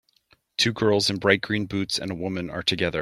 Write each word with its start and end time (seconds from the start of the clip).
Two 0.57 0.73
girls 0.73 1.11
in 1.11 1.17
bright 1.19 1.41
green 1.41 1.67
boots 1.67 1.99
and 1.99 2.09
a 2.09 2.15
woman 2.15 2.49
are 2.49 2.63
together. 2.63 2.99